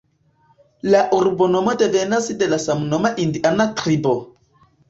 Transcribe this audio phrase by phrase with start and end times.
[0.93, 4.19] La urbonomo devenas de samnoma indiana tribo.